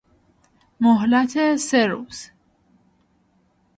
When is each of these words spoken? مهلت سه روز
مهلت 0.79 1.55
سه 1.55 1.85
روز 1.87 2.29